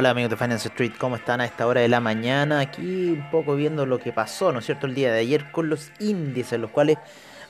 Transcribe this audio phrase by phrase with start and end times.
[0.00, 2.60] Hola, amigos de Finance Street, ¿cómo están a esta hora de la mañana?
[2.60, 5.68] Aquí un poco viendo lo que pasó, ¿no es cierto?, el día de ayer con
[5.68, 6.96] los índices, los cuales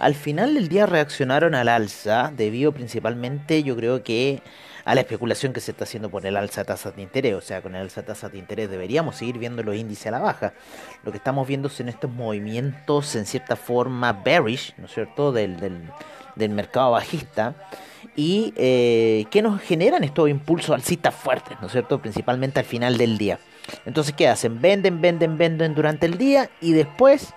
[0.00, 4.42] al final del día reaccionaron al alza, debido principalmente, yo creo que
[4.84, 7.34] a la especulación que se está haciendo por el alza de tasas de interés.
[7.34, 10.12] O sea, con el alza de tasas de interés deberíamos seguir viendo los índices a
[10.12, 10.54] la baja.
[11.04, 15.60] Lo que estamos viendo son estos movimientos en cierta forma bearish, ¿no es cierto?, del,
[16.34, 17.54] del, mercado bajista.
[18.16, 22.96] Y eh, que nos generan estos impulsos alcistas fuertes, ¿no es cierto?, principalmente al final
[22.96, 23.38] del día.
[23.84, 24.62] Entonces, ¿qué hacen?
[24.62, 27.34] Venden, venden, venden durante el día y después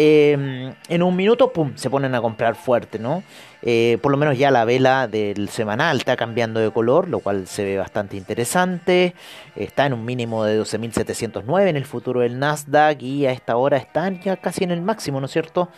[0.00, 3.24] Em, en un minuto, pum, se ponen a comprar fuerte, ¿no?
[3.62, 7.46] Eh, por lo menos ya la vela del semanal está cambiando de color, lo cual
[7.46, 9.14] se ve bastante interesante.
[9.56, 13.76] Está en un mínimo de 12.709 en el futuro del Nasdaq y a esta hora
[13.76, 15.68] están ya casi en el máximo, ¿no es cierto?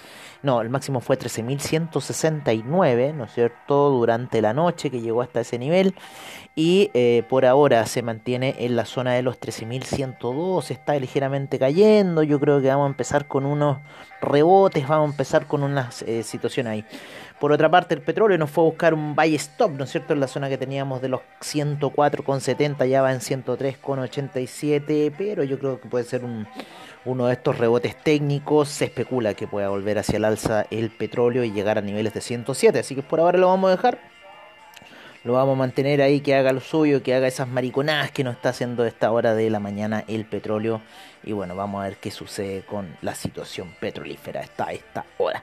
[0.42, 3.90] No, el máximo fue 13.169, ¿no es cierto?
[3.90, 5.94] Durante la noche que llegó hasta ese nivel.
[6.56, 12.22] Y eh, por ahora se mantiene en la zona de los 13.102, está ligeramente cayendo.
[12.22, 13.78] Yo creo que vamos a empezar con unos
[14.22, 16.84] rebotes, vamos a empezar con una eh, situación ahí.
[17.40, 20.12] Por otra parte, el petróleo nos fue a buscar un buy stop, ¿no es cierto?
[20.12, 25.80] En la zona que teníamos de los 104,70, ya va en 103,87, pero yo creo
[25.80, 26.46] que puede ser un,
[27.06, 28.68] uno de estos rebotes técnicos.
[28.68, 32.20] Se especula que pueda volver hacia el alza el petróleo y llegar a niveles de
[32.20, 33.98] 107, así que por ahora lo vamos a dejar.
[35.24, 38.34] Lo vamos a mantener ahí, que haga lo suyo, que haga esas mariconadas que nos
[38.34, 40.82] está haciendo a esta hora de la mañana el petróleo.
[41.24, 45.42] Y bueno, vamos a ver qué sucede con la situación petrolífera hasta esta hora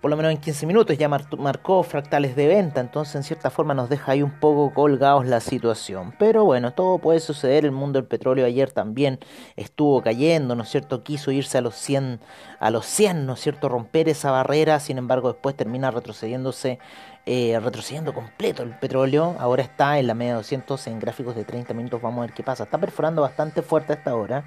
[0.00, 3.74] por lo menos en 15 minutos ya marcó fractales de venta, entonces en cierta forma
[3.74, 6.14] nos deja ahí un poco colgados la situación.
[6.18, 9.18] Pero bueno, todo puede suceder, el mundo del petróleo ayer también
[9.56, 11.02] estuvo cayendo, ¿no es cierto?
[11.02, 12.20] Quiso irse a los 100,
[12.58, 13.68] a los 100, ¿no es cierto?
[13.68, 16.78] Romper esa barrera, sin embargo después termina retrocediéndose,
[17.26, 19.36] eh, retrocediendo completo el petróleo.
[19.38, 22.32] Ahora está en la media de 200 en gráficos de 30 minutos, vamos a ver
[22.32, 22.64] qué pasa.
[22.64, 24.44] Está perforando bastante fuerte hasta ahora.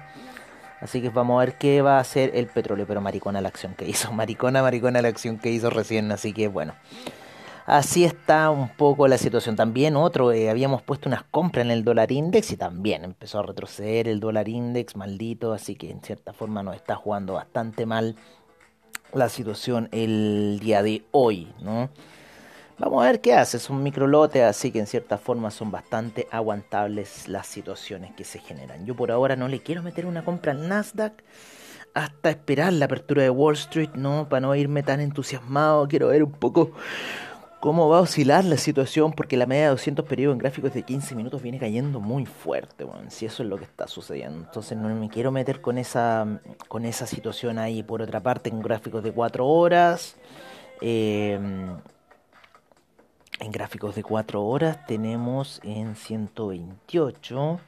[0.84, 2.86] Así que vamos a ver qué va a hacer el petróleo.
[2.86, 4.12] Pero maricona la acción que hizo.
[4.12, 6.12] Maricona, maricona la acción que hizo recién.
[6.12, 6.74] Así que bueno.
[7.64, 9.56] Así está un poco la situación.
[9.56, 13.42] También otro, eh, habíamos puesto unas compras en el dólar index y también empezó a
[13.42, 15.54] retroceder el dólar index, maldito.
[15.54, 18.16] Así que en cierta forma nos está jugando bastante mal
[19.14, 21.88] la situación el día de hoy, ¿no?
[22.76, 23.56] Vamos a ver qué hace.
[23.56, 28.40] Es un microlote, así que en cierta forma son bastante aguantables las situaciones que se
[28.40, 28.84] generan.
[28.84, 31.12] Yo por ahora no le quiero meter una compra al Nasdaq
[31.94, 35.86] hasta esperar la apertura de Wall Street, no, para no irme tan entusiasmado.
[35.86, 36.72] Quiero ver un poco
[37.60, 40.82] cómo va a oscilar la situación, porque la media de 200 periodos en gráficos de
[40.82, 44.40] 15 minutos viene cayendo muy fuerte, bueno, si eso es lo que está sucediendo.
[44.40, 47.84] Entonces no me quiero meter con esa, con esa situación ahí.
[47.84, 50.16] Por otra parte, en gráficos de 4 horas.
[50.80, 51.38] Eh,
[53.40, 57.60] en gráficos de 4 horas tenemos en 128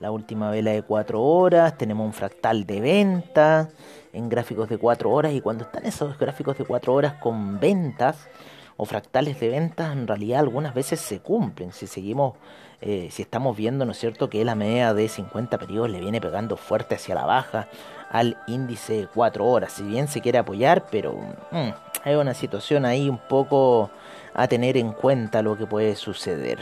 [0.00, 3.68] la última vela de 4 horas, tenemos un fractal de venta
[4.12, 8.28] en gráficos de 4 horas y cuando están esos gráficos de 4 horas con ventas
[8.76, 11.72] o fractales de ventas, en realidad algunas veces se cumplen.
[11.72, 12.34] Si seguimos,
[12.80, 16.20] eh, si estamos viendo, ¿no es cierto?, que la media de 50 periodos le viene
[16.20, 17.66] pegando fuerte hacia la baja
[18.08, 19.72] al índice de 4 horas.
[19.72, 21.14] Si bien se quiere apoyar, pero
[21.50, 21.70] mm,
[22.08, 23.90] hay una situación ahí un poco
[24.34, 26.60] a tener en cuenta lo que puede suceder.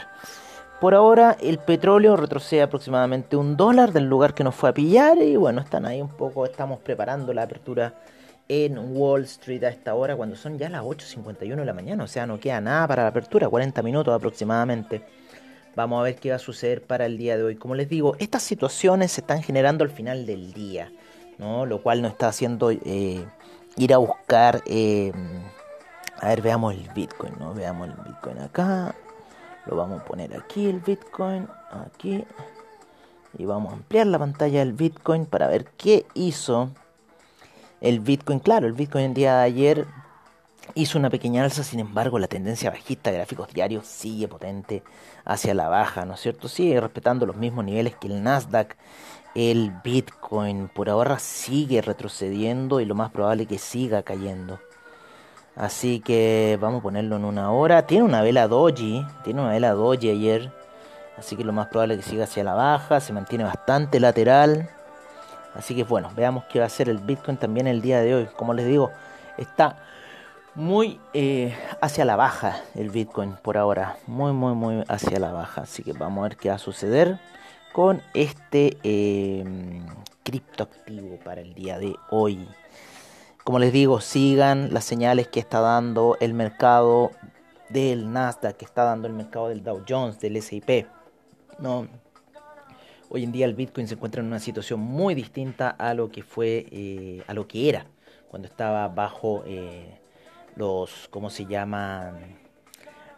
[0.81, 5.17] Por ahora el petróleo retrocede aproximadamente un dólar del lugar que nos fue a pillar
[5.17, 7.93] y bueno, están ahí un poco, estamos preparando la apertura
[8.49, 12.07] en Wall Street a esta hora cuando son ya las 8.51 de la mañana, o
[12.07, 15.01] sea, no queda nada para la apertura, 40 minutos aproximadamente.
[15.75, 17.55] Vamos a ver qué va a suceder para el día de hoy.
[17.55, 20.91] Como les digo, estas situaciones se están generando al final del día,
[21.37, 21.65] ¿no?
[21.65, 23.25] lo cual nos está haciendo eh,
[23.77, 24.61] ir a buscar...
[24.65, 25.11] Eh,
[26.19, 27.53] a ver, veamos el Bitcoin, ¿no?
[27.53, 28.95] Veamos el Bitcoin acá.
[29.65, 32.25] Lo vamos a poner aquí el Bitcoin, aquí.
[33.37, 36.71] Y vamos a ampliar la pantalla del Bitcoin para ver qué hizo
[37.81, 38.39] el Bitcoin.
[38.39, 39.87] Claro, el Bitcoin el día de ayer
[40.77, 44.83] hizo una pequeña alza, sin embargo la tendencia bajista de gráficos diarios sigue potente
[45.25, 46.47] hacia la baja, ¿no es cierto?
[46.47, 48.75] Sigue respetando los mismos niveles que el Nasdaq.
[49.35, 54.59] El Bitcoin por ahora sigue retrocediendo y lo más probable es que siga cayendo.
[55.55, 57.87] Así que vamos a ponerlo en una hora.
[57.87, 60.51] Tiene una vela doji, tiene una vela doji ayer.
[61.17, 64.69] Así que lo más probable es que siga hacia la baja, se mantiene bastante lateral.
[65.55, 68.25] Así que bueno, veamos qué va a hacer el Bitcoin también el día de hoy.
[68.35, 68.91] Como les digo,
[69.37, 69.86] está
[70.57, 73.97] muy eh, hacia la baja el Bitcoin por ahora.
[74.07, 75.61] Muy, muy, muy hacia la baja.
[75.61, 77.19] Así que vamos a ver qué va a suceder
[77.71, 78.77] con este...
[78.83, 79.45] Eh,
[80.27, 82.49] criptoactivo para el día de hoy.
[83.45, 87.11] Como les digo, sigan las señales que está dando el mercado
[87.69, 90.85] del Nasdaq, que está dando el mercado del Dow Jones, del S&P.
[91.59, 91.87] No,
[93.07, 96.23] hoy en día el Bitcoin se encuentra en una situación muy distinta a lo que
[96.23, 97.85] fue, eh, a lo que era
[98.27, 99.97] cuando estaba bajo eh,
[100.57, 102.35] los, ¿cómo se llaman?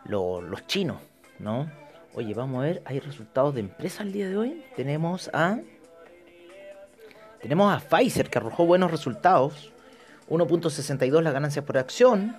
[0.06, 0.98] Los, chinos,
[1.40, 1.72] ¿no?
[2.14, 4.66] Oye, vamos a ver, hay resultados de empresa el día de hoy.
[4.76, 5.60] Tenemos a.
[7.42, 9.72] Tenemos a Pfizer que arrojó buenos resultados.
[10.30, 12.36] 1.62 las ganancias por acción.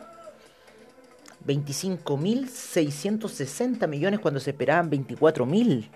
[1.47, 5.89] 25.660 millones cuando se esperaban 24.000.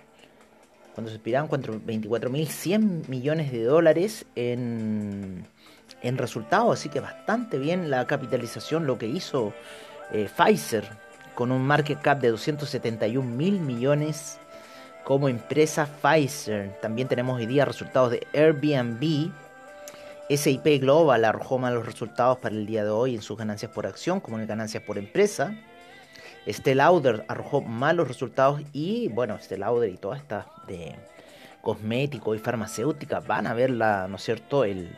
[0.94, 5.46] Cuando se esperaban 24.100 millones de dólares en,
[6.02, 6.78] en resultados.
[6.78, 9.52] Así que bastante bien la capitalización, lo que hizo
[10.12, 10.84] eh, Pfizer
[11.34, 14.38] con un market cap de 271 mil millones
[15.04, 16.78] como empresa Pfizer.
[16.80, 19.30] También tenemos hoy día resultados de Airbnb.
[20.30, 24.20] SIP Global arrojó malos resultados para el día de hoy en sus ganancias por acción
[24.20, 25.54] como en ganancias por empresa.
[26.46, 30.94] Estée Lauder arrojó malos resultados y bueno, Estée Lauder y todas estas de
[31.60, 34.64] cosmético y farmacéutica van a ver la, ¿no es cierto?
[34.64, 34.96] El,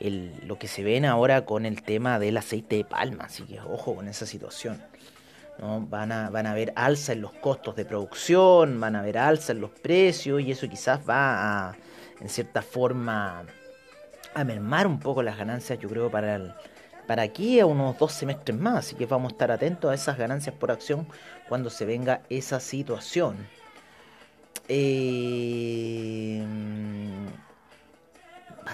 [0.00, 3.94] lo que se ven ahora con el tema del aceite de palma, así que ojo
[3.94, 4.82] con esa situación.
[5.58, 9.60] Van, a, van ver alza en los costos de producción, van a ver alza en
[9.60, 11.76] los precios y eso quizás va a,
[12.18, 13.44] en cierta forma,
[14.32, 16.56] a mermar un poco las ganancias, yo creo, para,
[17.06, 18.86] para aquí a unos dos semestres más.
[18.86, 21.06] Así que vamos a estar atentos a esas ganancias por acción
[21.46, 23.36] cuando se venga esa situación.
[24.66, 26.42] Eh,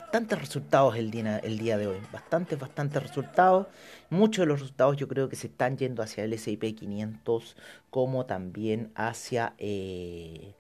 [0.01, 1.97] bastantes resultados el día, el día de hoy.
[2.13, 3.67] Bastantes, bastantes resultados.
[4.11, 7.57] Muchos de los resultados yo creo que se están yendo hacia el S&P 500
[7.89, 10.53] como también hacia, eh,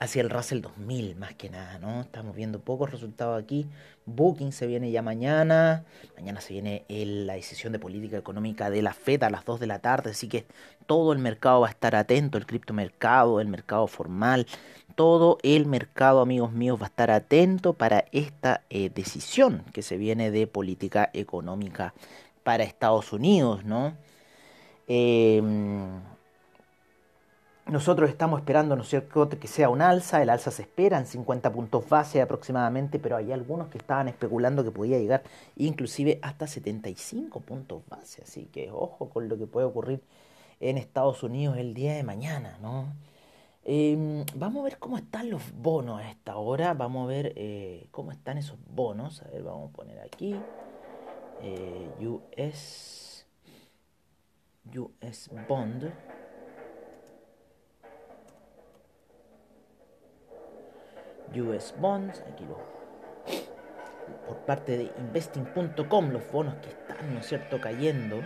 [0.00, 2.00] hacia el Russell 2000 más que nada, ¿no?
[2.00, 3.68] Estamos viendo pocos resultados aquí.
[4.04, 5.84] Booking se viene ya mañana.
[6.16, 9.68] Mañana se viene la decisión de política económica de la FED a las 2 de
[9.68, 10.44] la tarde, así que
[10.86, 14.48] todo el mercado va a estar atento, el criptomercado, el mercado formal
[14.92, 19.96] todo el mercado, amigos míos, va a estar atento para esta eh, decisión que se
[19.96, 21.94] viene de política económica
[22.42, 23.94] para Estados Unidos, ¿no?
[24.88, 26.00] Em,
[27.66, 30.20] nosotros estamos esperando, ¿no es cierto?, que sea un alza.
[30.20, 34.64] El alza se espera en 50 puntos base aproximadamente, pero hay algunos que estaban especulando
[34.64, 35.22] que podía llegar
[35.56, 38.22] inclusive hasta 75 puntos base.
[38.22, 40.02] Así que ojo con lo que puede ocurrir
[40.60, 42.92] en Estados Unidos el día de mañana, ¿no?
[43.64, 46.74] Em, vamos a ver cómo están los bonos a esta hora.
[46.74, 49.22] Vamos a ver eh, cómo están esos bonos.
[49.22, 50.34] A ver, vamos a poner aquí.
[51.42, 53.24] Eh, US.
[54.74, 55.92] US Bond.
[61.36, 62.20] US Bonds.
[62.32, 62.58] Aquí lo.
[64.26, 68.20] Por parte de investing.com, los bonos que están, ¿no es cierto?, cayendo.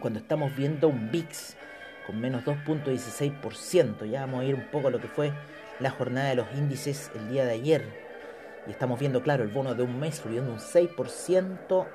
[0.00, 1.56] Cuando estamos viendo un VIX
[2.06, 4.10] con menos 2.16%.
[4.10, 5.32] Ya vamos a ir un poco a lo que fue
[5.80, 7.84] la jornada de los índices el día de ayer.
[8.66, 11.86] Y estamos viendo, claro, el bono de un mes subiendo un 6%,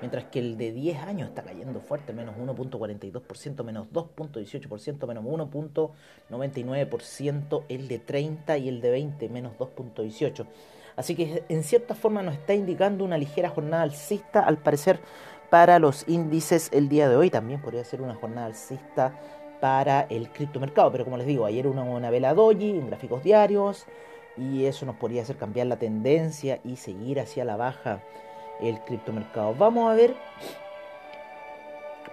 [0.00, 7.64] mientras que el de 10 años está cayendo fuerte, menos 1.42%, menos 2.18%, menos 1.99%,
[7.68, 10.46] el de 30 y el de 20, menos 2.18%.
[10.94, 15.00] Así que en cierta forma nos está indicando una ligera jornada alcista, al parecer,
[15.50, 17.30] para los índices el día de hoy.
[17.30, 19.18] También podría ser una jornada alcista
[19.62, 20.90] para el criptomercado.
[20.90, 23.86] Pero como les digo, ayer una, una vela doji en gráficos diarios
[24.36, 28.00] y eso nos podría hacer cambiar la tendencia y seguir hacia la baja
[28.60, 29.54] el criptomercado.
[29.54, 30.16] Vamos a ver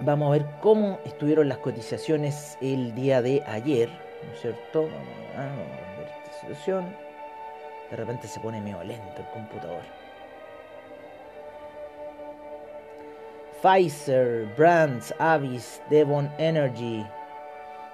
[0.01, 3.89] vamos a ver cómo estuvieron las cotizaciones el día de ayer,
[4.27, 4.83] ¿no es cierto?
[4.83, 6.95] Vamos a, ver esta situación.
[7.89, 9.81] De repente se pone medio lento el computador.
[13.63, 17.03] Pfizer, Brands, Avis, Devon Energy,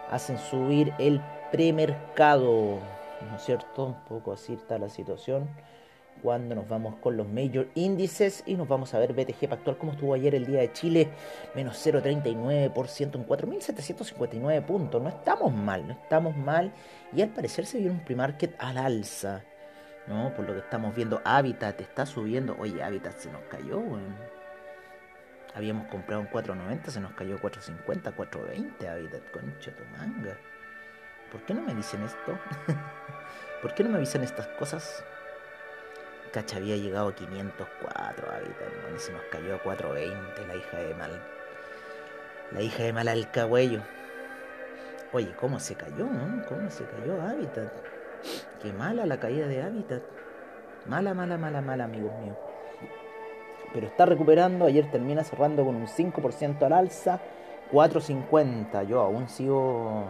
[0.10, 1.22] hacen subir el
[1.52, 2.80] premercado.
[3.30, 3.86] ¿No es cierto?
[3.86, 5.50] Un poco así está la situación.
[6.22, 9.92] Cuando nos vamos con los major índices y nos vamos a ver BTG Pactual como
[9.92, 11.10] estuvo ayer el día de Chile,
[11.54, 15.02] menos 0,39% en 4.759 puntos.
[15.02, 16.72] No estamos mal, no estamos mal.
[17.14, 19.44] Y al parecer se viene un pre-market al alza.
[20.08, 20.34] ¿no?
[20.34, 22.56] Por lo que estamos viendo, Habitat está subiendo.
[22.60, 23.82] Oye, Habitat se nos cayó,
[25.56, 30.38] Habíamos comprado un 4.90, se nos cayó 4.50, 4.20 Habitat, concha tu manga.
[31.32, 32.38] ¿Por qué no me dicen esto?
[33.62, 35.04] ¿Por qué no me avisan estas cosas?
[36.34, 40.94] Cacha había llegado a 504 Habitat, y se nos cayó a 4.20 la hija de
[40.94, 41.24] mal.
[42.52, 43.82] La hija de mal al cagüello.
[45.14, 46.08] Oye, ¿cómo se cayó?
[46.50, 47.72] ¿Cómo se cayó Habitat?
[48.62, 50.04] Qué mala la caída de Habitat.
[50.86, 52.38] Mala, mala, mala, mala, amigos míos.
[53.74, 54.66] Pero está recuperando.
[54.66, 57.20] Ayer termina cerrando con un 5% al alza.
[57.72, 58.88] 4.50.
[58.88, 60.08] Yo aún sigo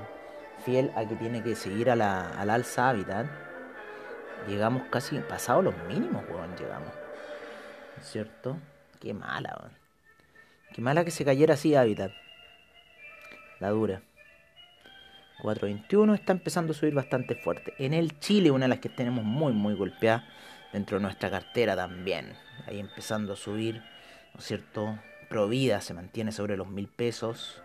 [0.63, 3.27] fiel a que tiene que seguir a la, al alza Habitat.
[4.47, 6.55] Llegamos casi pasado los mínimos, weón.
[6.57, 6.91] Llegamos.
[7.99, 8.57] ¿Es cierto?
[8.99, 9.73] Qué mala, weón.
[10.73, 12.11] Qué mala que se cayera así Habitat.
[13.59, 14.01] La dura.
[15.41, 17.73] 421 está empezando a subir bastante fuerte.
[17.77, 20.25] En el Chile, una de las que tenemos muy, muy golpeada
[20.73, 22.33] dentro de nuestra cartera también.
[22.67, 23.83] Ahí empezando a subir,
[24.33, 24.99] ¿no es cierto?
[25.29, 27.61] Provida se mantiene sobre los mil pesos.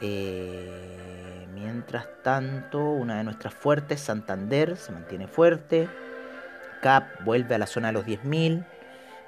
[0.00, 5.88] Eh, mientras tanto, una de nuestras fuertes, Santander, se mantiene fuerte.
[6.82, 8.66] CAP vuelve a la zona de los 10.000.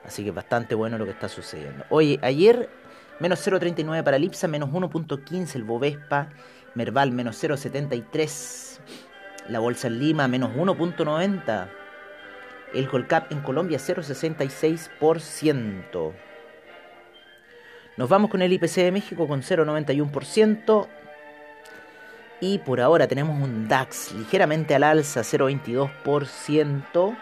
[0.04, 1.84] Así que bastante bueno lo que está sucediendo.
[1.88, 2.68] Oye, ayer
[3.20, 6.28] menos 0.39 para el IPSA, menos 1.15 el Bovespa,
[6.74, 8.80] Merval menos 0.73,
[9.48, 11.68] la Bolsa en Lima menos 1.90,
[12.74, 16.12] el Colcap en Colombia 0.66%.
[17.96, 20.88] Nos vamos con el IPC de México con 0.91%.
[22.40, 27.16] Y por ahora tenemos un DAX ligeramente al alza 0.22%.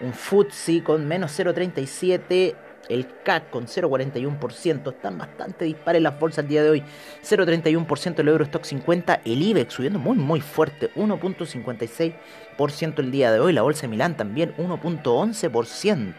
[0.00, 4.92] Un FTSE con menos 0.37% el CAC con 0,41%.
[4.92, 6.82] Están bastante dispares las bolsas el día de hoy.
[7.22, 9.22] 0,31% el Eurostock 50.
[9.24, 10.90] El IBEX subiendo muy, muy fuerte.
[10.94, 13.52] 1,56% el día de hoy.
[13.52, 16.12] La bolsa de Milán también 1,11%.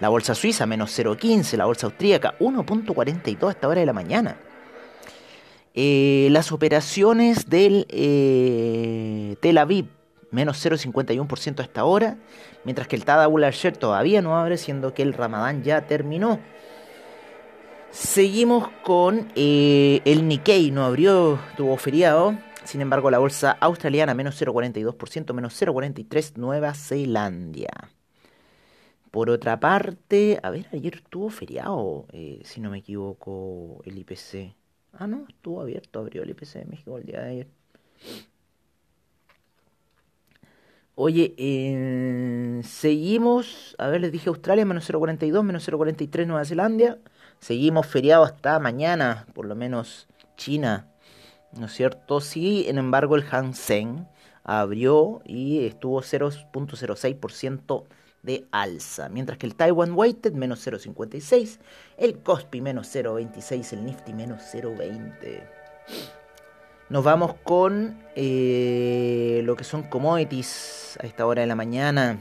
[0.00, 1.56] La bolsa suiza menos 0,15.
[1.56, 4.36] La bolsa austríaca 1,42 a esta hora de la mañana.
[5.74, 9.86] Eh, las operaciones del eh, Tel Aviv
[10.30, 12.18] menos 0,51% hasta ahora,
[12.64, 16.40] mientras que el Tadabul Share todavía no abre, siendo que el Ramadán ya terminó.
[17.90, 22.36] Seguimos con eh, el Nikkei, no abrió, tuvo feriado.
[22.64, 27.70] Sin embargo, la bolsa australiana menos 0,42%, menos 0,43% Nueva Zelandia.
[29.10, 34.54] Por otra parte, a ver, ayer tuvo feriado, eh, si no me equivoco, el IPC.
[34.92, 37.46] Ah, no, estuvo abierto, abrió el IPC de México el día de ayer.
[41.00, 46.98] Oye, eh, seguimos, a ver, les dije Australia, menos 0.42, menos 0.43 Nueva Zelanda.
[47.38, 50.88] Seguimos feriado hasta mañana, por lo menos China,
[51.52, 52.20] ¿no es cierto?
[52.20, 54.08] Sí, en embargo, el Hang Seng
[54.42, 57.84] abrió y estuvo 0.06%
[58.24, 61.60] de alza, mientras que el Taiwan Weighted menos 0.56,
[61.96, 66.17] el Kospi menos 0.26, el Nifty menos 0.20.
[66.90, 72.18] Nos vamos con eh, lo que son commodities a esta hora de la mañana.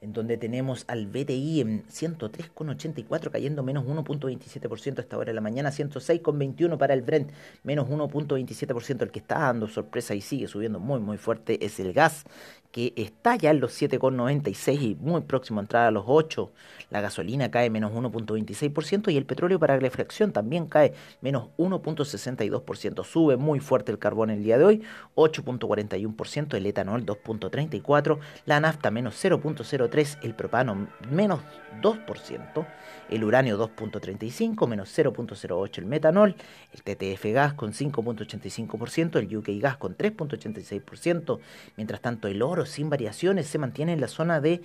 [0.00, 5.40] En donde tenemos al BTI en 103,84 cayendo menos 1.27% a esta hora de la
[5.40, 7.32] mañana, 106,21 para el Brent,
[7.64, 9.02] menos 1.27%.
[9.02, 12.24] El que está dando sorpresa y sigue subiendo muy muy fuerte es el gas,
[12.70, 16.52] que está ya en los 7,96 y muy próximo a entrar a los 8.
[16.90, 23.04] La gasolina cae menos 1.26% y el petróleo para reflexión también cae menos 1.62%.
[23.04, 24.82] Sube muy fuerte el carbón el día de hoy,
[25.16, 29.87] 8.41%, el etanol 2.34%, la nafta menos 0.03%,
[30.22, 31.40] el propano menos
[31.80, 32.66] 2%,
[33.10, 36.36] el uranio 2.35%, menos 0.08% el metanol,
[36.72, 41.38] el TTF gas con 5.85%, el UK gas con 3.86%,
[41.76, 44.62] mientras tanto el oro sin variaciones se mantiene en la zona de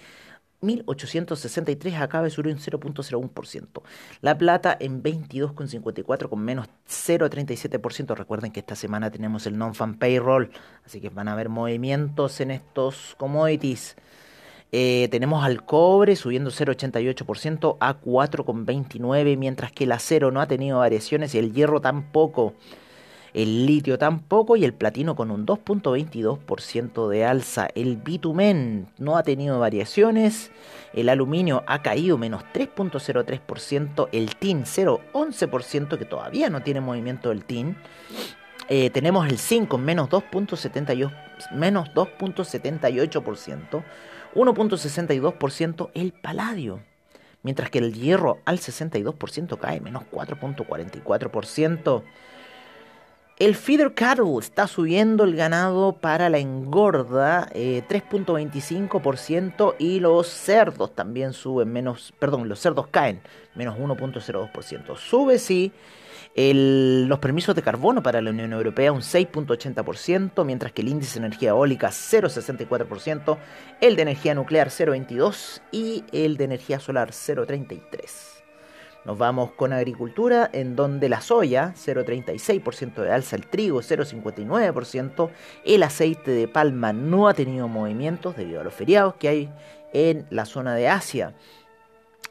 [0.63, 3.82] 1863 acaba de subir un 0.01%.
[4.22, 8.15] La plata en 22,54 con menos 0.37%.
[8.15, 10.51] Recuerden que esta semana tenemos el non-fan payroll,
[10.86, 13.96] así que van a haber movimientos en estos commodities.
[14.75, 20.80] Eh, tenemos al cobre subiendo 0.88% a 4,29, mientras que el acero no ha tenido
[20.80, 22.56] variaciones y el hierro tampoco
[23.34, 27.68] el litio tampoco y el platino con un 2.22% de alza.
[27.74, 30.51] El bitumen no ha tenido variaciones,
[30.94, 37.44] el aluminio ha caído menos 3.03%, el tin 0.11% que todavía no tiene movimiento del
[37.44, 37.75] tin.
[38.70, 41.12] Eh, tenemos el zinc con menos 2.78%,
[41.51, 43.84] menos 2.78%,
[44.36, 46.80] 1.62% el paladio
[47.44, 52.02] mientras que el hierro al 62% cae menos 4.44%.
[53.40, 60.94] El feeder cattle está subiendo el ganado para la engorda 3.25% eh, y los cerdos
[60.96, 63.22] también suben menos, perdón, los cerdos caen
[63.56, 64.96] menos 1.02%.
[64.98, 65.72] Sube sí
[66.36, 71.28] los permisos de carbono para la Unión Europea un 6.80%, mientras que el índice de
[71.28, 73.38] energía eólica 0.64%,
[73.82, 78.44] el de energía nuclear 0.22% y el de energía solar 0.33%.
[79.06, 85.30] Nos vamos con agricultura, en donde la soya, 0,36% de alza, el trigo, 0,59%,
[85.66, 89.54] el aceite de palma no ha tenido movimientos debido a los feriados que hay
[89.92, 91.36] en la zona de Asia.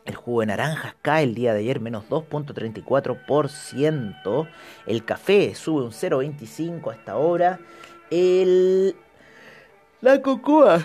[0.04, 4.48] El jugo de naranjas cae el día de ayer menos 2.34%.
[4.86, 7.60] El café sube un 0.25 hasta ahora.
[8.10, 8.96] El...
[10.00, 10.82] La cocoa.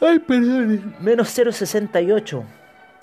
[0.00, 0.96] Ay, perdón.
[1.00, 2.42] Menos 0.68.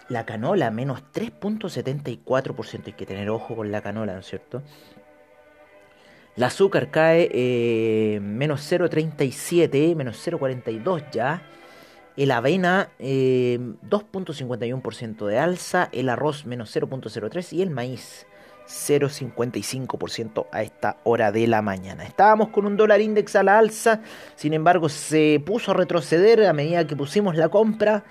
[0.09, 2.87] La canola menos 3.74%.
[2.87, 4.61] Hay que tener ojo con la canola, ¿no es cierto?
[6.35, 11.41] El azúcar cae eh, menos 0.37, menos 0.42 ya.
[12.17, 15.89] El avena, 2.51% eh, de alza.
[15.91, 17.53] El arroz, menos 0.03.
[17.53, 18.25] Y el maíz,
[18.67, 22.03] 0.55% a esta hora de la mañana.
[22.03, 24.01] Estábamos con un dólar index a la alza.
[24.35, 28.03] Sin embargo, se puso a retroceder a medida que pusimos la compra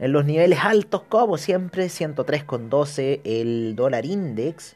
[0.00, 4.74] en los niveles altos, como siempre, 103,12 el dólar index.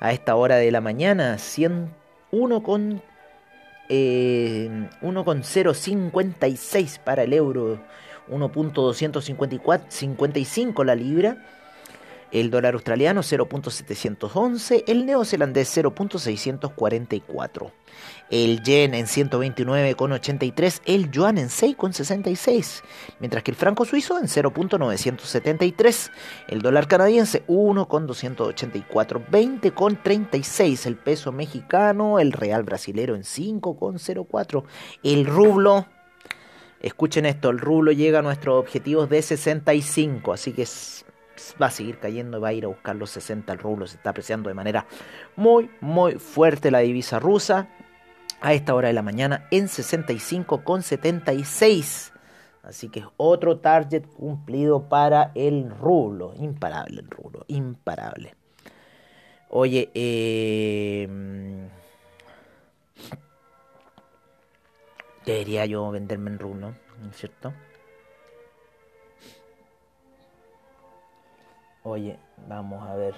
[0.00, 3.00] A esta hora de la mañana, 101,55
[3.88, 7.80] eh, 1,056 para el euro,
[8.28, 11.38] 1.255 la libra,
[12.32, 17.72] el dólar australiano 0.711, el neozelandés 0.644,
[18.30, 22.82] el yen en 129,83, el yuan en 6,66,
[23.20, 26.10] mientras que el franco suizo en 0.973,
[26.48, 34.64] el dólar canadiense 1,284, 20,36, el peso mexicano, el real brasilero en 5,04,
[35.02, 35.86] el rublo
[36.80, 40.66] Escuchen esto, el rublo llega a nuestros objetivos de 65, así que
[41.60, 44.10] va a seguir cayendo, va a ir a buscar los 60 el rublo, se está
[44.10, 44.86] apreciando de manera
[45.36, 47.68] muy, muy fuerte la divisa rusa
[48.40, 52.12] a esta hora de la mañana en 65,76.
[52.62, 56.32] Así que es otro target cumplido para el rublo.
[56.34, 58.34] Imparable el rublo, imparable.
[59.48, 61.08] Oye, eh,
[65.24, 67.52] debería yo venderme en rublo, ¿no es cierto?
[71.88, 72.18] Oye,
[72.48, 73.14] vamos a ver.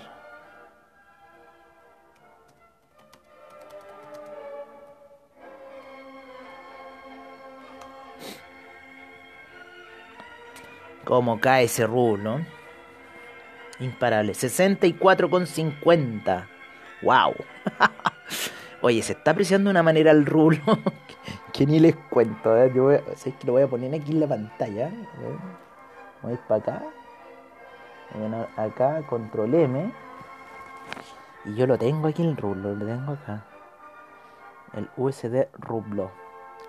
[11.04, 12.40] Cómo cae ese rublo.
[13.81, 14.35] Imparable.
[14.35, 16.46] 64,50.
[17.00, 17.37] ¡Wow!
[18.83, 20.61] Oye, se está apreciando de una manera el rublo
[21.54, 22.54] que ni les cuento.
[22.54, 22.70] ¿eh?
[22.74, 24.90] Yo voy que lo voy a poner aquí en la pantalla.
[26.20, 26.83] Voy a ir para acá
[28.56, 29.92] acá, control M.
[31.44, 33.44] Y yo lo tengo aquí el rublo, lo tengo acá.
[34.74, 36.10] El USD rublo.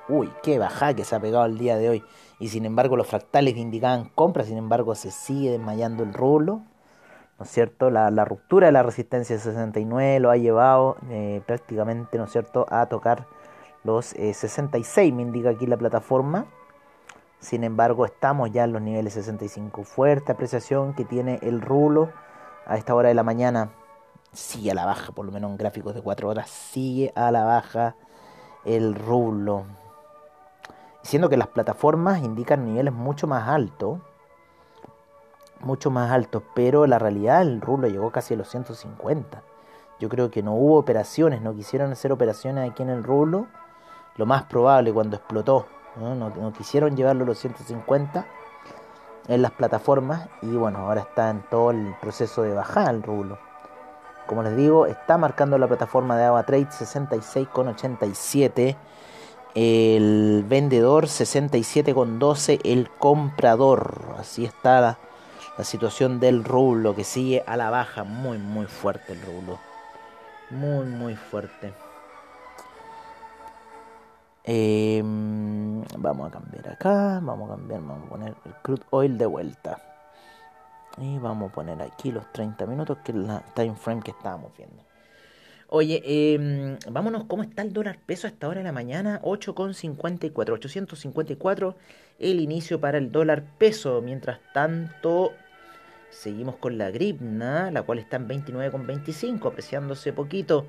[0.08, 2.04] Uy, qué bajada que se ha pegado el día de hoy.
[2.40, 6.62] Y sin embargo los fractales indicaban compra, sin embargo se sigue desmayando el rublo.
[7.38, 7.90] ¿No es cierto?
[7.90, 12.66] La, ruptura de la resistencia de 69 lo ha llevado eh, prácticamente, ¿no es cierto?,
[12.70, 13.28] a tocar
[13.84, 16.48] los 66, eh, me indica aquí la plataforma.
[17.40, 19.84] Sin embargo, estamos ya en los niveles 65.
[19.84, 22.12] Fuerte apreciación que tiene el rulo
[22.66, 23.70] a esta hora de la mañana.
[24.34, 26.50] Sigue a la baja, por lo menos en gráficos de 4 horas.
[26.50, 27.96] Sigue a la baja
[28.66, 29.64] el rulo.
[31.02, 34.00] Siendo que las plataformas indican niveles mucho más altos.
[35.62, 36.44] Mucho más altos.
[36.54, 39.44] Pero la realidad el rulo llegó casi a los 150.
[40.02, 41.42] Yo creo que no hubo operaciones.
[41.42, 43.48] No quisieron hacer operaciones aquí en el rulo.
[44.18, 46.54] Lo más probable cuando explotó ¿no?
[46.54, 48.26] quisieron llevarlo a los 150
[49.28, 53.38] en las plataformas y bueno, ahora está en todo el proceso de bajar el rublo.
[54.26, 58.76] Como les digo, está marcando la plataforma de Agua Trade 66,87,
[59.56, 64.16] el vendedor 67,12, el comprador.
[64.20, 65.00] Así está la,
[65.58, 69.58] la situación del rublo que sigue a la baja, muy muy fuerte el rublo.
[70.52, 71.74] Muy muy fuerte.
[74.52, 79.28] Em, vamos a cambiar acá, vamos a cambiar, vamos a poner el crude oil de
[79.28, 79.80] vuelta.
[80.98, 84.52] Y vamos a poner aquí los 30 minutos, que es la time frame que estábamos
[84.58, 84.84] viendo.
[85.68, 89.22] Oye, eh, vámonos, ¿cómo está el dólar peso a esta hora de la mañana?
[89.22, 91.76] 8,54, 854
[92.18, 94.02] el inicio para el dólar peso.
[94.02, 95.34] Mientras tanto,
[96.10, 100.66] seguimos con la gripna, la cual está en 29,25, apreciándose poquito.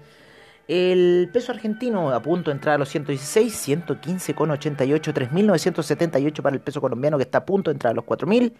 [0.72, 6.80] El peso argentino a punto de entrar a los 116, 115,88, 3.978 para el peso
[6.80, 8.52] colombiano que está a punto de entrar a los 4.000.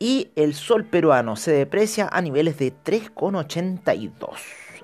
[0.00, 4.30] Y el sol peruano se deprecia a niveles de 3,82.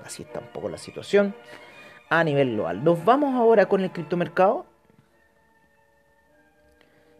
[0.05, 1.35] Así está un poco la situación
[2.09, 2.85] a nivel global.
[2.85, 4.65] Nos vamos ahora con el criptomercado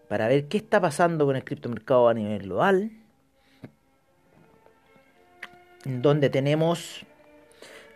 [0.07, 2.91] para ver qué está pasando con el criptomercado a nivel global.
[5.83, 7.05] donde tenemos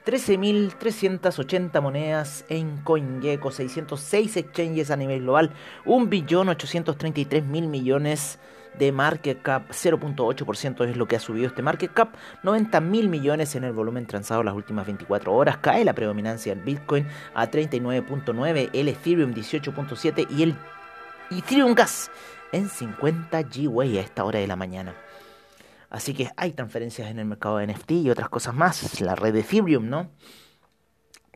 [0.06, 5.52] 13.380 monedas en CoinGecko, 606 exchanges a nivel global,
[5.86, 8.40] 1.833.000 millones
[8.78, 13.56] de market cap, 0.8% es lo que ha subido este market cap, 90 mil millones
[13.56, 18.70] en el volumen transado las últimas 24 horas, cae la predominancia del Bitcoin a 39.9,
[18.74, 20.56] el Ethereum 18.7 y el
[21.32, 22.12] Ethereum Gas
[22.52, 24.94] en 50 GWay a esta hora de la mañana.
[25.94, 29.32] Así que hay transferencias en el mercado de NFT y otras cosas más, la red
[29.32, 30.10] de Ethereum, ¿no?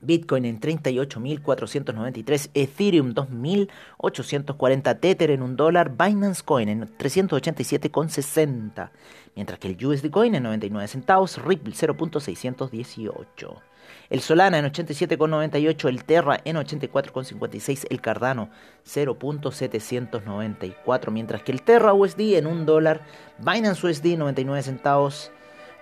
[0.02, 8.90] Bitcoin en 38.493, Ethereum 2.840, Tether en un dólar, Binance Coin en 387,60,
[9.36, 13.62] mientras que el USD Coin en 99 centavos, Ripple 0.618.
[14.10, 18.50] El Solana en 87,98, el Terra en 84,56, el Cardano
[18.86, 23.02] 0.794, mientras que el Terra USD en un dólar,
[23.40, 25.32] Binance USD 99 centavos,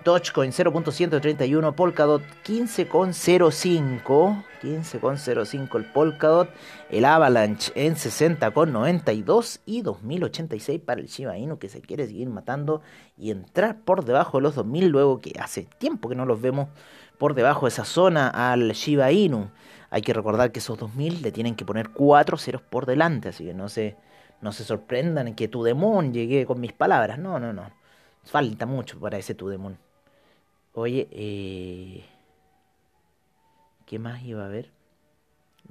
[0.05, 6.47] Dogecoin 0.131, Polkadot 15.05, 15.05 el Polkadot,
[6.91, 12.83] el Avalanche en 60.92 y 2086 para el Shiba Inu que se quiere seguir matando
[13.17, 16.69] y entrar por debajo de los 2000 luego que hace tiempo que no los vemos
[17.17, 19.49] por debajo de esa zona al Shiba Inu.
[19.89, 23.43] Hay que recordar que esos 2000 le tienen que poner 4 ceros por delante, así
[23.43, 23.97] que no se,
[24.39, 27.17] no se sorprendan que tu demon llegue con mis palabras.
[27.17, 27.71] No, no, no.
[28.23, 29.83] Falta mucho para ese tu demon.
[30.77, 32.03] Oye, eh,
[33.85, 34.71] ¿qué más iba a haber?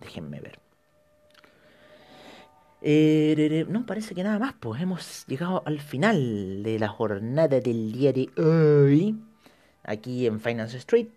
[0.01, 0.59] Déjenme ver.
[3.69, 8.15] No, parece que nada más, pues hemos llegado al final de la jornada del día
[8.15, 9.23] de hoy,
[9.83, 11.09] aquí en Finance Street.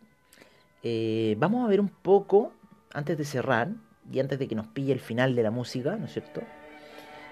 [0.83, 2.51] Eh, vamos a ver un poco,
[2.93, 3.69] antes de cerrar,
[4.11, 6.41] y antes de que nos pille el final de la música, ¿no es cierto?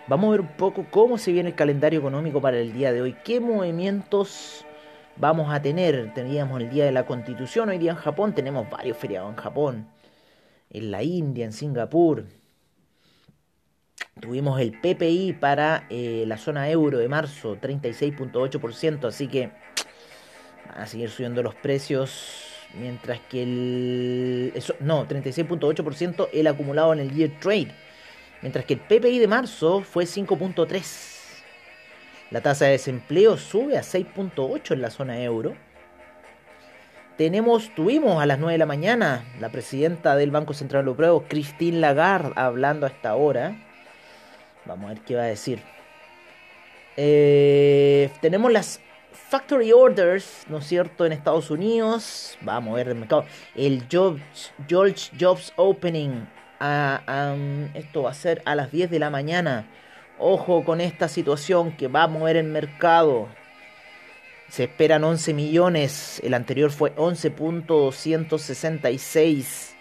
[0.08, 3.02] Vamos a ver un poco cómo se viene el calendario económico para el día de
[3.02, 4.66] hoy, qué movimientos
[5.18, 6.14] vamos a tener.
[6.14, 9.88] Teníamos el Día de la Constitución, hoy día en Japón tenemos varios feriados en Japón,
[10.70, 12.26] en la India, en Singapur.
[14.20, 19.52] Tuvimos el PPI para eh, la zona euro de marzo, 36.8%, así que
[20.70, 22.52] van a seguir subiendo los precios.
[22.80, 24.54] Mientras que el...
[24.82, 27.72] No, 36.8% el acumulado en el Year Trade.
[28.42, 31.15] Mientras que el PPI de marzo fue 5.3%.
[32.32, 35.56] La tasa de desempleo sube a 6.8 en la zona euro.
[37.18, 41.80] Tenemos, tuvimos a las 9 de la mañana la presidenta del Banco Central Europeo, Christine
[41.80, 43.56] Lagarde, hablando a esta hora.
[44.66, 45.62] Vamos a ver qué va a decir.
[46.98, 52.38] Eh, tenemos las factory orders, ¿no es cierto?, en Estados Unidos.
[52.42, 53.26] Vamos a ver el mercado.
[53.56, 56.28] El Jobs, George Jobs Opening.
[57.76, 59.68] esto va a ser a las 10 de la mañana.
[60.18, 63.28] Ojo con esta situación que va a mover el mercado.
[64.50, 69.74] Se esperan 11 millones, el anterior fue 11.266.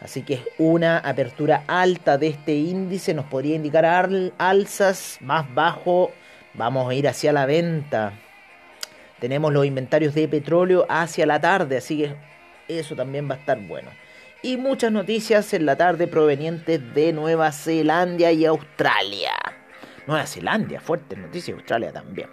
[0.00, 3.84] Así que es una apertura alta de este índice, nos podría indicar
[4.38, 6.12] alzas, más bajo,
[6.54, 8.14] vamos a ir hacia la venta.
[9.20, 12.14] Tenemos los inventarios de petróleo hacia la tarde, así que
[12.68, 13.90] eso también va a estar bueno
[14.44, 19.32] y muchas noticias en la tarde provenientes de Nueva Zelanda y Australia.
[20.06, 22.28] Nueva Zelanda, fuerte noticia, Australia también.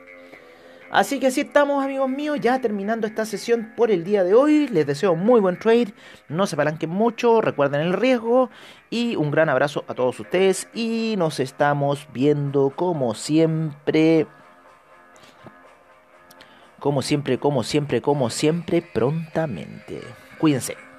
[0.91, 4.67] Así que así estamos amigos míos, ya terminando esta sesión por el día de hoy.
[4.67, 5.93] Les deseo muy buen trade,
[6.28, 8.50] no se palanquen mucho, recuerden el riesgo
[8.89, 14.28] y un gran abrazo a todos ustedes y nos estamos viendo como siempre,
[16.78, 20.02] como siempre, como siempre, como siempre, prontamente.
[20.39, 20.90] Cuídense.